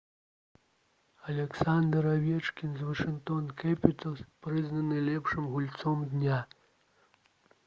аляксандр 1.33 2.07
авечкін 2.13 2.73
з 2.79 2.87
«вашынгтон 2.89 3.53
кэпіталз» 3.65 4.25
прызнаны 4.43 4.99
лепшым 5.11 5.43
гульцом 5.53 6.03
дня 6.17 6.43